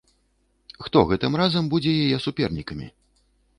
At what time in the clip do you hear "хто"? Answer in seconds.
0.85-1.03